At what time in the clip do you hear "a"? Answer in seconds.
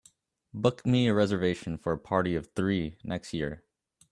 1.09-1.13, 1.93-1.97